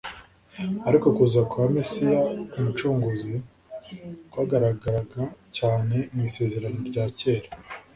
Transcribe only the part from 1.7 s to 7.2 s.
Mesiya Umucunguzi kwagaragaraga cyane mu Isezerano rya